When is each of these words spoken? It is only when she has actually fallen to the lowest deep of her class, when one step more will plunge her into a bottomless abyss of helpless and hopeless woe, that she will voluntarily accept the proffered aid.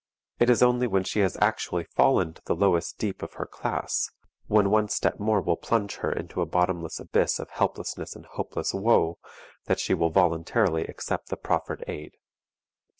It 0.39 0.49
is 0.49 0.63
only 0.63 0.87
when 0.87 1.03
she 1.03 1.19
has 1.19 1.37
actually 1.39 1.83
fallen 1.83 2.33
to 2.33 2.41
the 2.43 2.55
lowest 2.55 2.97
deep 2.97 3.21
of 3.21 3.33
her 3.33 3.45
class, 3.45 4.09
when 4.47 4.71
one 4.71 4.89
step 4.89 5.19
more 5.19 5.41
will 5.41 5.57
plunge 5.57 5.97
her 5.97 6.11
into 6.11 6.41
a 6.41 6.47
bottomless 6.47 6.99
abyss 6.99 7.37
of 7.37 7.51
helpless 7.51 7.95
and 8.15 8.25
hopeless 8.25 8.73
woe, 8.73 9.19
that 9.65 9.79
she 9.79 9.93
will 9.93 10.09
voluntarily 10.09 10.85
accept 10.87 11.29
the 11.29 11.37
proffered 11.37 11.83
aid. 11.87 12.15